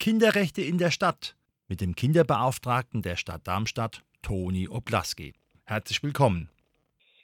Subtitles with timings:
[0.00, 1.36] Kinderrechte in der Stadt
[1.68, 5.34] mit dem Kinderbeauftragten der Stadt Darmstadt, Toni Oblaski.
[5.66, 6.48] Herzlich willkommen.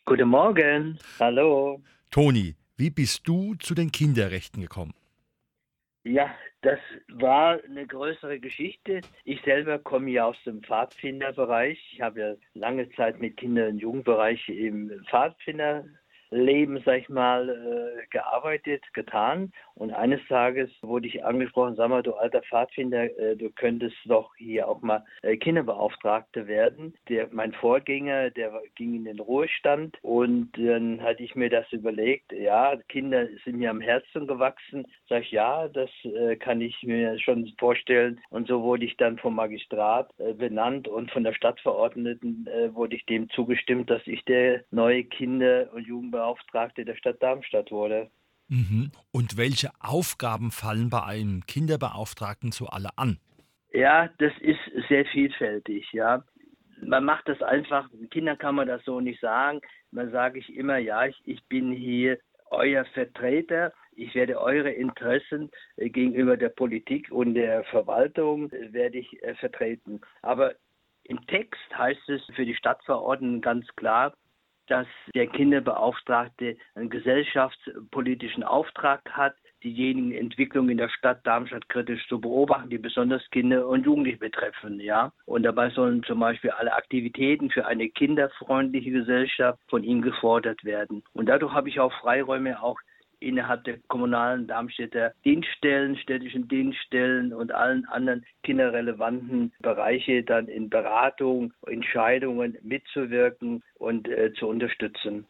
[0.05, 0.99] Guten Morgen.
[1.19, 1.81] Hallo.
[2.11, 4.93] Toni, wie bist du zu den Kinderrechten gekommen?
[6.05, 6.79] Ja, das
[7.09, 9.01] war eine größere Geschichte.
[9.25, 11.79] Ich selber komme ja aus dem Pfadfinderbereich.
[11.95, 15.87] Ich habe ja lange Zeit mit Kinder- und Jugendbereich im Pfadfinder
[16.31, 19.53] Leben, sag ich mal, äh, gearbeitet, getan.
[19.75, 24.35] Und eines Tages wurde ich angesprochen, sag mal, du alter Pfadfinder, äh, du könntest doch
[24.37, 26.95] hier auch mal äh, Kinderbeauftragte werden.
[27.09, 32.33] Der, mein Vorgänger, der ging in den Ruhestand und dann hatte ich mir das überlegt,
[32.33, 34.87] ja, Kinder sind mir am Herzen gewachsen.
[35.09, 38.21] Sag ich, ja, das äh, kann ich mir schon vorstellen.
[38.31, 42.97] Und so wurde ich dann vom Magistrat äh, benannt und von der Stadtverordneten äh, wurde
[42.97, 48.11] ich dem zugestimmt, dass ich der neue Kinder- und Jugendbeauftragte der Stadt Darmstadt wurde.
[48.49, 48.93] Mhm.
[49.13, 53.19] Und welche Aufgaben fallen bei einem Kinderbeauftragten zu alle an?
[53.73, 56.25] Ja, das ist sehr vielfältig, ja.
[56.83, 59.61] Man macht das einfach, Kindern kann man das so nicht sagen.
[59.91, 62.19] Man sage ich immer, ja, ich, ich bin hier
[62.51, 63.73] euer Vertreter.
[63.93, 69.35] Ich werde eure Interessen äh, gegenüber der Politik und der Verwaltung äh, werde ich äh,
[69.37, 70.01] vertreten.
[70.23, 70.55] Aber
[71.05, 74.15] im Text heißt es für die Stadtverordneten ganz klar,
[74.67, 82.21] dass der Kinderbeauftragte einen gesellschaftspolitischen Auftrag hat, diejenigen Entwicklungen in der Stadt Darmstadt kritisch zu
[82.21, 85.13] beobachten, die besonders Kinder und Jugendliche betreffen, ja.
[85.25, 91.03] Und dabei sollen zum Beispiel alle Aktivitäten für eine kinderfreundliche Gesellschaft von ihm gefordert werden.
[91.15, 92.79] Und dadurch habe ich auch Freiräume, auch
[93.21, 101.53] innerhalb der kommunalen Darmstädter Dienststellen, städtischen Dienststellen und allen anderen kinderrelevanten Bereiche dann in Beratung,
[101.67, 105.27] Entscheidungen mitzuwirken und äh, zu unterstützen.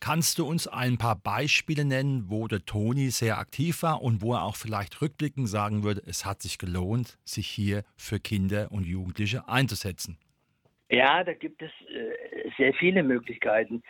[0.00, 4.34] Kannst du uns ein paar Beispiele nennen, wo der Toni sehr aktiv war und wo
[4.34, 8.86] er auch vielleicht rückblickend sagen würde, es hat sich gelohnt, sich hier für Kinder und
[8.86, 10.16] Jugendliche einzusetzen?
[10.90, 13.82] Ja, da gibt es äh, sehr viele Möglichkeiten.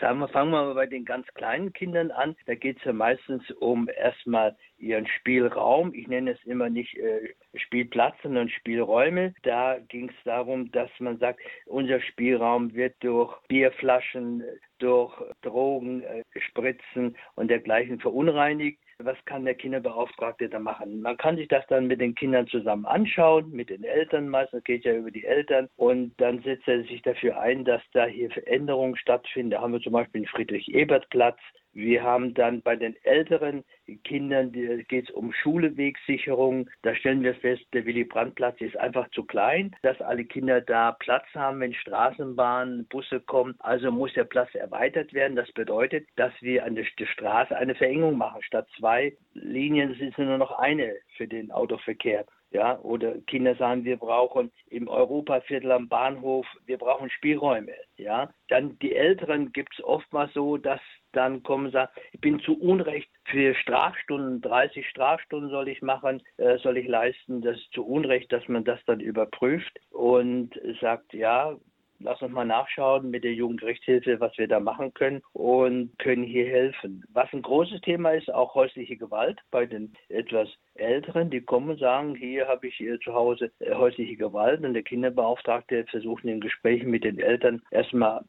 [0.00, 2.34] Sagen wir, fangen wir mal bei den ganz kleinen Kindern an.
[2.46, 5.92] Da geht es ja meistens um erstmal ihren Spielraum.
[5.92, 9.34] Ich nenne es immer nicht äh, Spielplatz, sondern Spielräume.
[9.42, 14.42] Da ging es darum, dass man sagt, unser Spielraum wird durch Bierflaschen,
[14.78, 18.80] durch Drogen, äh, Spritzen und dergleichen verunreinigt.
[18.98, 21.02] Was kann der Kinderbeauftragte da machen?
[21.02, 24.84] Man kann sich das dann mit den Kindern zusammen anschauen, mit den Eltern meistens, geht
[24.84, 28.96] ja über die Eltern und dann setzt er sich dafür ein, dass da hier Veränderungen
[28.96, 29.50] stattfinden.
[29.50, 31.38] Da haben wir zum Beispiel den Friedrich-Ebert-Platz,
[31.76, 33.62] wir haben dann bei den älteren
[34.04, 36.70] Kindern, geht es um Schulewegsicherung.
[36.80, 41.26] Da stellen wir fest, der Willy-Brandt-Platz ist einfach zu klein, dass alle Kinder da Platz
[41.34, 43.56] haben, wenn Straßenbahnen, Busse kommen.
[43.58, 45.36] Also muss der Platz erweitert werden.
[45.36, 48.42] Das bedeutet, dass wir an der Straße eine Verengung machen.
[48.42, 53.96] Statt zwei Linien ist nur noch eine für den Autoverkehr ja, oder Kinder sagen, wir
[53.96, 58.30] brauchen im Europaviertel am Bahnhof, wir brauchen Spielräume, ja.
[58.48, 60.80] Dann die Älteren gibt es oftmals so, dass
[61.16, 66.58] dann kommen sagen, ich bin zu Unrecht für Strafstunden, 30 Strafstunden soll ich machen, äh,
[66.58, 70.50] soll ich leisten, das ist zu Unrecht, dass man das dann überprüft und
[70.80, 71.56] sagt, ja,
[72.00, 76.46] lass uns mal nachschauen mit der Jugendrechtshilfe, was wir da machen können und können hier
[76.46, 77.04] helfen.
[77.12, 81.80] Was ein großes Thema ist, auch häusliche Gewalt bei den etwas Älteren, die kommen und
[81.80, 86.40] sagen, hier habe ich zu Hause äh, häusliche Gewalt und der Kinderbeauftragte versucht in den
[86.40, 88.24] Gesprächen mit den Eltern erstmal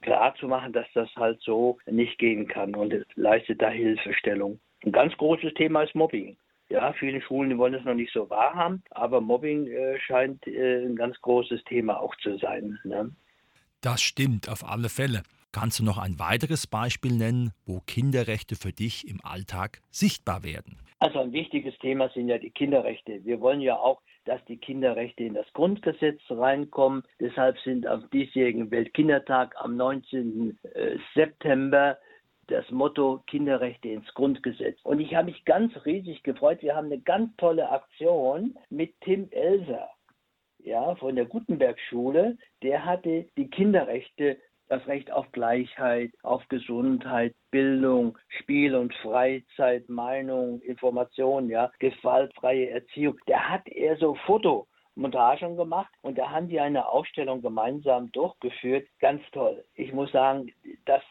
[0.00, 4.58] klar zu machen, dass das halt so nicht gehen kann und leistet da Hilfestellung.
[4.84, 6.36] Ein ganz großes Thema ist Mobbing.
[6.70, 10.96] Ja, viele Schulen wollen es noch nicht so wahrhaben, aber Mobbing äh, scheint äh, ein
[10.96, 12.78] ganz großes Thema auch zu sein.
[12.84, 13.10] Ne?
[13.82, 15.22] Das stimmt auf alle Fälle.
[15.52, 20.78] Kannst du noch ein weiteres Beispiel nennen, wo Kinderrechte für dich im Alltag sichtbar werden?
[20.98, 23.22] Also ein wichtiges Thema sind ja die Kinderrechte.
[23.24, 27.02] Wir wollen ja auch, dass die Kinderrechte in das Grundgesetz reinkommen.
[27.20, 30.58] Deshalb sind am diesjährigen Weltkindertag am 19.
[30.62, 31.98] Äh, September
[32.46, 34.78] das Motto Kinderrechte ins Grundgesetz.
[34.84, 36.62] Und ich habe mich ganz riesig gefreut.
[36.62, 39.90] Wir haben eine ganz tolle Aktion mit Tim Elser
[40.64, 42.36] ja, von der Gutenberg-Schule.
[42.62, 44.38] Der hatte die Kinderrechte
[44.72, 53.18] das Recht auf Gleichheit, auf Gesundheit, Bildung, Spiel und Freizeit, Meinung, Information, ja, gewaltfreie Erziehung.
[53.28, 58.88] Der hat eher so Foto Montagen gemacht und da haben die eine Ausstellung gemeinsam durchgeführt.
[58.98, 59.62] Ganz toll.
[59.74, 60.50] Ich muss sagen,
[60.86, 61.02] das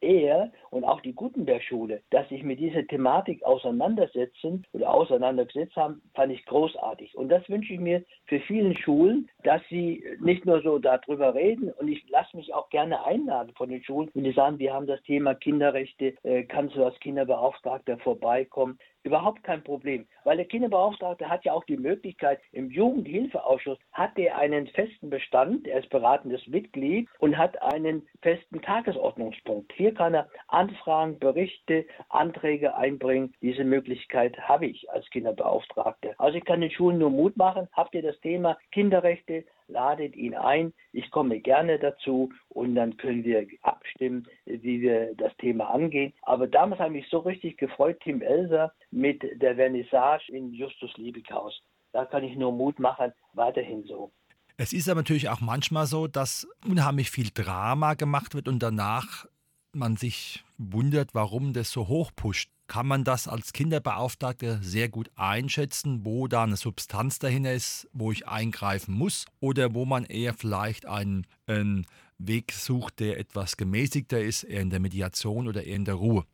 [0.00, 5.76] er und auch die Guten der Schule, dass sich mit dieser Thematik auseinandersetzen oder auseinandergesetzt
[5.76, 7.14] haben, fand ich großartig.
[7.14, 11.70] Und das wünsche ich mir für viele Schulen, dass sie nicht nur so darüber reden
[11.72, 14.86] und ich lasse mich auch gerne einladen von den Schulen, wenn die sagen, wir haben
[14.86, 18.78] das Thema Kinderrechte, äh, kannst du als Kinderbeauftragter vorbeikommen?
[19.04, 24.38] Überhaupt kein Problem, weil der Kinderbeauftragte hat ja auch die Möglichkeit, im Jugendhilfeausschuss hat er
[24.38, 29.72] einen festen Bestand, er ist beratendes Mitglied und hat einen festen Tagesordnungspunkt.
[29.72, 30.28] Hier kann er
[30.62, 33.34] Anfragen, Berichte, Anträge einbringen.
[33.40, 36.14] Diese Möglichkeit habe ich als Kinderbeauftragte.
[36.18, 37.68] Also ich kann den Schulen nur Mut machen.
[37.72, 39.44] Habt ihr das Thema Kinderrechte?
[39.72, 40.72] ladet ihn ein.
[40.92, 46.12] Ich komme gerne dazu und dann können wir abstimmen, wie wir das Thema angehen.
[46.22, 50.94] Aber damals habe ich mich so richtig gefreut, Tim Elser mit der Vernissage in Justus
[50.96, 51.62] Liebighaus.
[51.92, 54.12] Da kann ich nur Mut machen, weiterhin so.
[54.56, 59.26] Es ist aber natürlich auch manchmal so, dass unheimlich viel Drama gemacht wird und danach
[59.74, 65.10] man sich wundert, warum das so hoch pusht kann man das als Kinderbeauftragter sehr gut
[65.14, 70.32] einschätzen, wo da eine Substanz dahinter ist, wo ich eingreifen muss oder wo man eher
[70.32, 71.84] vielleicht einen, einen
[72.16, 76.24] Weg sucht, der etwas gemäßigter ist, eher in der Mediation oder eher in der Ruhe.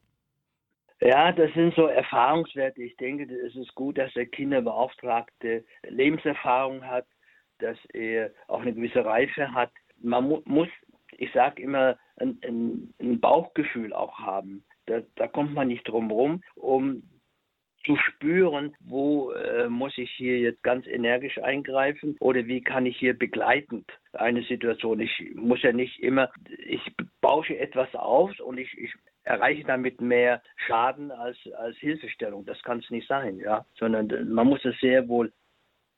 [1.00, 2.84] Ja, das sind so Erfahrungswerte.
[2.84, 7.06] Ich denke, es ist gut, dass der Kinderbeauftragte Lebenserfahrung hat,
[7.58, 9.72] dass er auch eine gewisse Reife hat.
[10.00, 10.68] Man mu muss,
[11.18, 14.64] ich sage immer, ein, ein, ein Bauchgefühl auch haben.
[14.86, 17.02] Da, da kommt man nicht drum rum, um
[17.84, 22.96] zu spüren, wo äh, muss ich hier jetzt ganz energisch eingreifen oder wie kann ich
[22.96, 25.00] hier begleitend eine Situation.
[25.00, 26.30] Ich muss ja nicht immer,
[26.66, 26.80] ich
[27.20, 28.92] bausche etwas auf und ich, ich
[29.22, 32.44] erreiche damit mehr Schaden als, als Hilfestellung.
[32.46, 33.64] Das kann es nicht sein, ja.
[33.74, 35.32] Sondern man muss es sehr wohl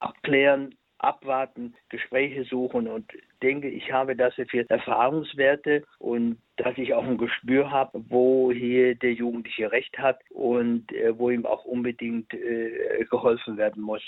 [0.01, 3.11] abklären, abwarten, Gespräche suchen und
[3.43, 9.13] denke, ich habe dafür Erfahrungswerte und dass ich auch ein Gespür habe, wo hier der
[9.13, 14.03] Jugendliche Recht hat und äh, wo ihm auch unbedingt äh, geholfen werden muss.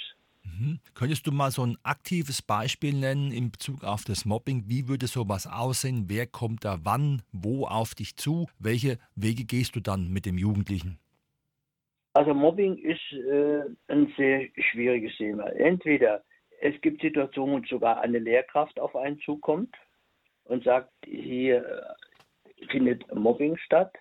[0.45, 0.81] Mhm.
[0.95, 4.65] Könntest du mal so ein aktives Beispiel nennen in Bezug auf das Mobbing?
[4.67, 6.05] Wie würde sowas aussehen?
[6.09, 8.47] Wer kommt da wann, wo auf dich zu?
[8.59, 10.99] Welche Wege gehst du dann mit dem Jugendlichen?
[12.15, 15.47] Also Mobbing ist äh, ein sehr schwieriges Thema.
[15.53, 16.23] Entweder
[16.63, 19.75] es gibt Situationen, wo sogar eine Lehrkraft auf einen zukommt
[20.45, 23.93] und sagt, hier äh, findet Mobbing statt.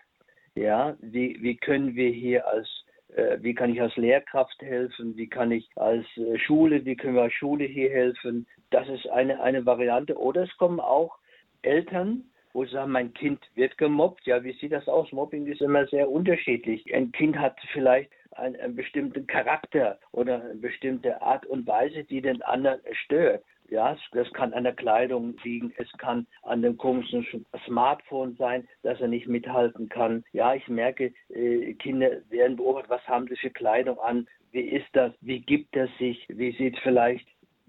[0.55, 2.67] Ja, wie, wie können wir hier als,
[3.15, 5.17] äh, wie kann ich als Lehrkraft helfen?
[5.17, 8.45] Wie kann ich als äh, Schule, wie können wir als Schule hier helfen?
[8.69, 10.15] Das ist eine, eine Variante.
[10.15, 11.17] Oder es kommen auch
[11.63, 14.25] Eltern, wo sie sagen, mein Kind wird gemobbt.
[14.25, 15.11] Ja, wie sieht das aus?
[15.11, 16.93] Mobbing ist immer sehr unterschiedlich.
[16.93, 22.21] Ein Kind hat vielleicht einen, einen bestimmten Charakter oder eine bestimmte Art und Weise, die
[22.21, 23.43] den anderen stört.
[23.69, 27.25] Ja, das kann an der Kleidung liegen, es kann an dem komischen
[27.65, 30.25] Smartphone sein, dass er nicht mithalten kann.
[30.33, 34.89] Ja, ich merke, äh, Kinder werden beobachtet, was haben sie für Kleidung an, wie ist
[34.91, 37.25] das, wie gibt er sich, wie sieht vielleicht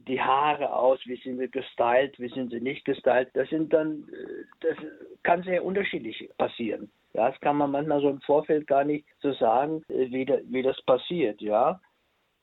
[0.06, 3.30] die Haare aus, wie sind sie gestylt, wie sind sie nicht gestylt.
[3.34, 4.08] Das sind dann,
[4.60, 4.76] das
[5.22, 6.90] kann sehr unterschiedlich passieren.
[7.14, 10.38] Ja, das kann man manchmal so im Vorfeld gar nicht so sagen, äh, wie, da,
[10.44, 11.80] wie das passiert, ja.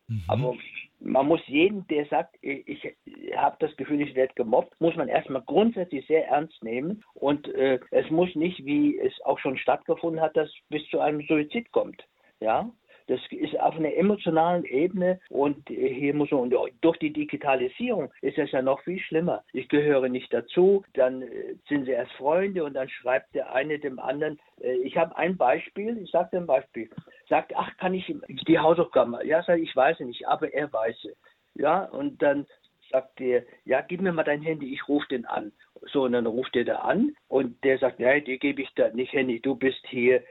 [0.08, 0.24] Mhm.
[0.28, 0.56] Aber
[1.00, 2.96] man muss jeden, der sagt, ich, ich
[3.36, 7.04] habe das Gefühl, ich werde gemobbt, muss man erstmal grundsätzlich sehr ernst nehmen.
[7.14, 11.22] Und äh, es muss nicht, wie es auch schon stattgefunden hat, dass bis zu einem
[11.28, 12.04] Suizid kommt.
[12.40, 12.70] Ja,
[13.10, 18.38] das ist auf einer emotionalen Ebene und hier muss man, und durch die Digitalisierung ist
[18.38, 19.44] es ja noch viel schlimmer.
[19.52, 23.80] Ich gehöre nicht dazu, dann äh, sind sie erst Freunde und dann schreibt der eine
[23.80, 24.40] dem anderen.
[24.62, 26.88] Äh, ich habe ein Beispiel, ich sage dir ein Beispiel.
[27.28, 28.14] Sagt, ach, kann ich
[28.48, 29.16] die Hausaufgaben?
[29.26, 31.18] Ja, sag ich weiß nicht, aber er weiß es.
[31.56, 32.46] Ja, und dann
[32.92, 35.52] sagt der, ja, gib mir mal dein Handy, ich rufe den an.
[35.92, 38.90] So, und dann ruft er da an und der sagt, nein, die gebe ich da
[38.90, 40.24] nicht Handy, du bist hier,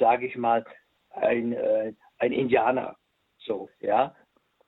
[0.00, 0.64] sage ich mal,
[1.10, 2.96] ein, äh, ein Indianer.
[3.38, 4.14] So, ja.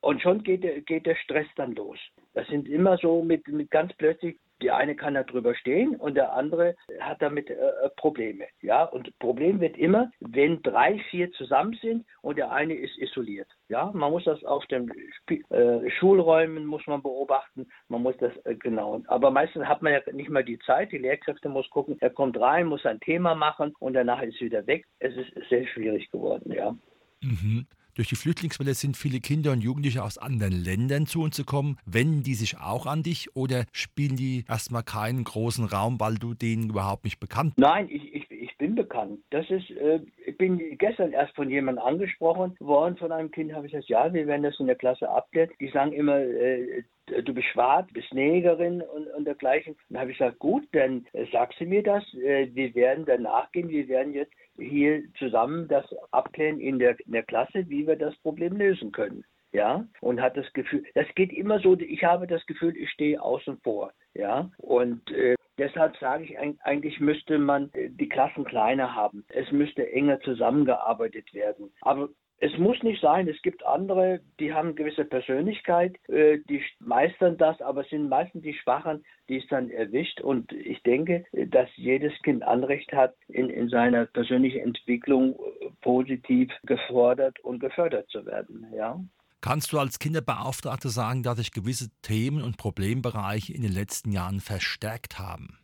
[0.00, 1.99] Und schon geht der, geht der Stress dann los.
[2.33, 6.14] Das sind immer so mit, mit ganz plötzlich, die eine kann da drüber stehen und
[6.14, 7.57] der andere hat damit äh,
[7.97, 8.47] Probleme.
[8.61, 13.49] Ja, und Problem wird immer, wenn drei, vier zusammen sind und der eine ist isoliert.
[13.69, 18.33] Ja, man muss das auf den Sp äh, Schulräumen muss man beobachten, man muss das
[18.45, 19.02] äh, genau.
[19.07, 20.92] Aber meistens hat man ja nicht mal die Zeit.
[20.92, 24.47] Die Lehrkräfte muss gucken, er kommt rein, muss ein Thema machen und danach ist er
[24.47, 24.87] wieder weg.
[24.99, 26.52] Es ist sehr schwierig geworden.
[26.52, 26.75] Ja.
[27.22, 27.66] Mhm.
[27.94, 31.76] Durch die Flüchtlingswelle sind viele Kinder und Jugendliche aus anderen Ländern zu uns gekommen.
[31.84, 36.34] Wenden die sich auch an dich oder spielen die erstmal keinen großen Raum, weil du
[36.34, 37.68] denen überhaupt nicht bekannt bist?
[37.68, 39.18] Nein, ich, ich, ich bin bekannt.
[39.30, 43.66] Das ist, äh, ich bin gestern erst von jemandem angesprochen worden, von einem Kind, habe
[43.66, 45.50] ich gesagt, ja, wir werden das in der Klasse abklären.
[45.60, 46.84] Die sagen immer, äh,
[47.23, 49.76] du bist schwarz, bist Negerin und, und dergleichen.
[49.88, 52.02] Dann habe ich gesagt, gut, dann äh, sagst du mir das.
[52.14, 53.69] Äh, wir werden danach gehen.
[53.69, 58.17] Wir werden jetzt hier zusammen das abklären in der, in der Klasse, wie wir das
[58.19, 59.25] Problem lösen können.
[59.52, 63.21] Ja, und hat das Gefühl, das geht immer so, ich habe das Gefühl, ich stehe
[63.21, 63.93] außen vor.
[64.14, 69.25] Ja, und äh, deshalb sage ich, eigentlich müsste man äh, die Klassen kleiner haben.
[69.29, 71.73] Es müsste enger zusammengearbeitet werden.
[71.81, 72.11] Aber
[72.42, 77.37] es muss nicht sein, es gibt andere, die haben eine gewisse Persönlichkeit, äh, die meistern
[77.37, 80.23] das, aber es sind meistens die Schwachen, die es dann erwischt.
[80.23, 86.50] Und ich denke, dass jedes Kind Anrecht hat, in, in seiner persönlichen Entwicklung äh, positiv
[86.64, 88.66] gefordert und gefördert zu werden.
[88.75, 88.99] Ja.
[89.42, 94.40] Kannst du als Kinderbeauftragte sagen, dass sich gewisse Themen und Problembereiche in den letzten Jahren
[94.40, 95.59] verstärkt haben?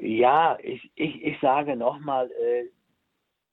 [0.00, 2.30] Ja, ich, ich, ich sage nochmal,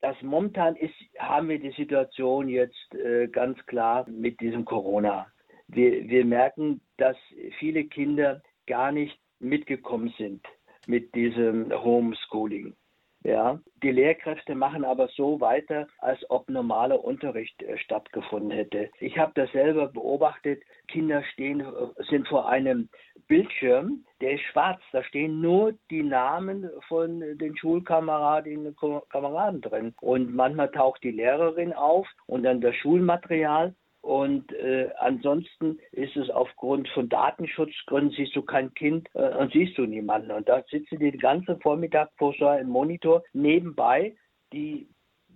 [0.01, 5.27] äh, das momentan ist, haben wir die Situation jetzt äh, ganz klar mit diesem Corona.
[5.67, 7.17] Wir, wir merken, dass
[7.59, 10.45] viele Kinder gar nicht mitgekommen sind
[10.87, 12.75] mit diesem Homeschooling.
[13.23, 18.91] Ja, die Lehrkräfte machen aber so weiter, als ob normaler Unterricht äh, stattgefunden hätte.
[18.99, 20.61] Ich habe das selber beobachtet.
[20.87, 22.87] Kinder stehen, äh, sind vor einem
[23.27, 24.82] Bildschirm, der ist schwarz.
[24.91, 29.94] Da stehen nur die Namen von den Schulkameradinnen und Kameraden drin.
[30.01, 33.75] Und manchmal taucht die Lehrerin auf und dann das Schulmaterial.
[34.01, 39.79] Und äh, ansonsten ist es aufgrund von Datenschutzgründen, siehst du kein Kind äh, und siehst
[39.79, 40.29] du niemanden.
[40.29, 44.15] Und da sitzen die den ganzen Vormittag vor so einem Monitor nebenbei,
[44.53, 44.88] die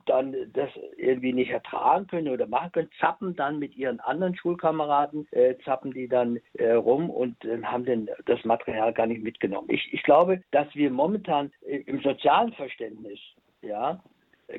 [0.09, 5.27] dann das irgendwie nicht ertragen können oder machen können, zappen dann mit ihren anderen Schulkameraden,
[5.31, 9.67] äh, zappen die dann äh, rum und äh, haben denn das Material gar nicht mitgenommen.
[9.69, 13.19] Ich, ich glaube, dass wir momentan äh, im sozialen Verständnis,
[13.61, 14.01] ja,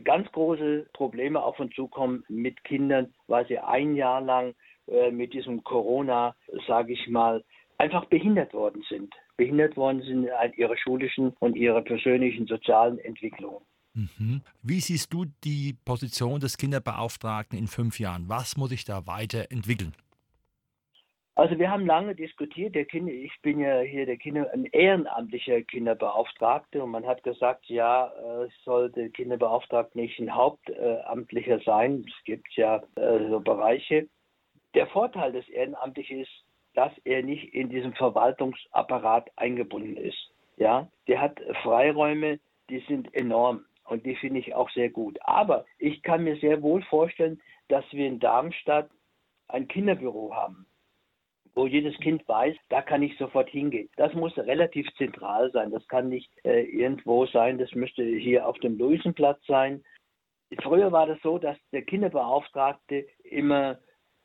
[0.05, 4.55] ganz große Probleme auf uns zukommen mit Kindern, weil sie ein Jahr lang
[4.87, 6.35] äh, mit diesem Corona,
[6.67, 7.43] sage ich mal,
[7.79, 9.13] einfach behindert worden sind.
[9.37, 13.63] Behindert worden sind in ihrer schulischen und ihrer persönlichen sozialen Entwicklung.
[13.95, 14.43] Mhm.
[14.63, 18.29] Wie siehst du die Position des Kinderbeauftragten in fünf Jahren?
[18.29, 19.95] Was muss ich da weiterentwickeln?
[21.41, 25.63] Also wir haben lange diskutiert, der Kinder, ich bin ja hier der Kinder, ein ehrenamtlicher
[25.63, 28.13] Kinderbeauftragter und man hat gesagt, ja,
[28.45, 32.05] es sollte Kinderbeauftragter nicht ein Hauptamtlicher sein.
[32.07, 34.07] Es gibt ja äh, so Bereiche.
[34.75, 36.45] Der Vorteil des Ehrenamtlichen ist,
[36.75, 40.31] dass er nicht in diesem Verwaltungsapparat eingebunden ist.
[40.59, 45.19] Ja, der hat Freiräume, die sind enorm und die finde ich auch sehr gut.
[45.23, 48.91] Aber ich kann mir sehr wohl vorstellen, dass wir in Darmstadt
[49.49, 50.67] ein Kinderbüro haben
[51.55, 53.89] wo jedes Kind weiß, da kann ich sofort hingehen.
[53.97, 55.71] Das muss relativ zentral sein.
[55.71, 57.59] Das kann nicht äh, irgendwo sein.
[57.59, 59.83] Das müsste hier auf dem Luisenplatz sein.
[60.63, 63.79] Früher war das so, dass der Kinderbeauftragte immer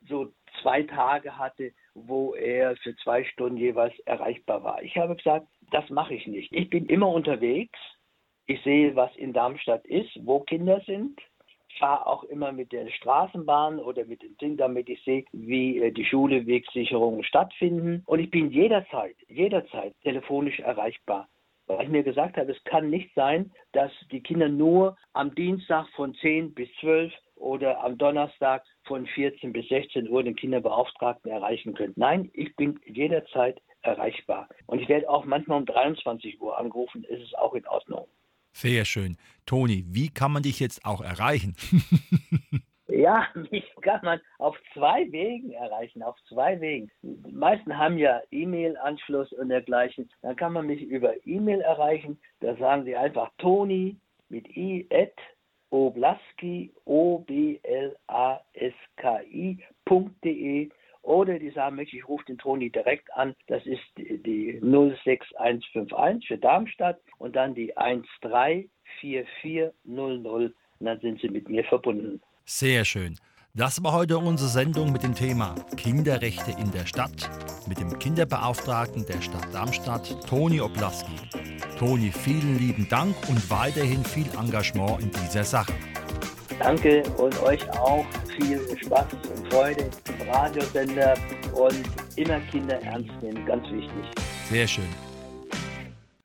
[0.08, 0.32] so
[0.62, 4.82] zwei Tage hatte, wo er für zwei Stunden jeweils erreichbar war.
[4.82, 6.52] Ich habe gesagt, das mache ich nicht.
[6.52, 7.78] Ich bin immer unterwegs.
[8.46, 11.20] Ich sehe, was in Darmstadt ist, wo Kinder sind
[11.78, 15.92] fahre auch immer mit der Straßenbahn oder mit dem Ding, damit ich sehe, wie äh,
[15.92, 18.02] die Schulewegsicherungen stattfinden.
[18.06, 21.28] Und ich bin jederzeit, jederzeit telefonisch erreichbar.
[21.66, 25.88] Weil ich mir gesagt habe, es kann nicht sein, dass die Kinder nur am Dienstag
[25.96, 31.74] von 10 bis 12 oder am Donnerstag von 14 bis 16 Uhr den Kinderbeauftragten erreichen
[31.74, 31.92] können.
[31.96, 34.48] Nein, ich bin jederzeit erreichbar.
[34.66, 38.06] Und ich werde auch manchmal um 23 Uhr angerufen, ist es auch in Ordnung.
[38.56, 39.18] Sehr schön.
[39.44, 41.54] Toni, wie kann man dich jetzt auch erreichen?
[42.88, 46.90] Ja, mich kann man auf zwei Wegen erreichen, auf zwei Wegen.
[47.02, 50.08] Die meisten haben ja E-Mail-Anschluss und dergleichen.
[50.22, 52.18] Dann kann man mich über E-Mail erreichen.
[52.40, 53.96] Da sagen sie einfach Toni
[54.28, 55.12] mit i at
[55.70, 60.70] oblaski o b l a s k i.de
[61.06, 63.36] oder die sagen, ich rufe den Toni direkt an.
[63.46, 70.52] Das ist die 06151 für Darmstadt und dann die 134400.
[70.78, 72.20] Und dann sind sie mit mir verbunden.
[72.44, 73.16] Sehr schön.
[73.54, 77.30] Das war heute unsere Sendung mit dem Thema Kinderrechte in der Stadt
[77.66, 81.16] mit dem Kinderbeauftragten der Stadt Darmstadt, Toni Oblaski.
[81.78, 85.72] Toni, vielen lieben Dank und weiterhin viel Engagement in dieser Sache.
[86.66, 88.04] Danke und euch auch
[88.36, 91.14] viel Spaß und Freude im Radiosender
[91.52, 91.80] und
[92.16, 94.04] immer Kinder ernst nehmen, ganz wichtig.
[94.50, 95.05] Sehr schön.